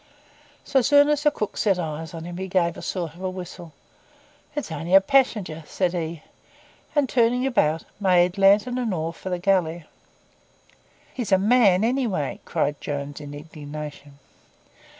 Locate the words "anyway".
11.83-12.39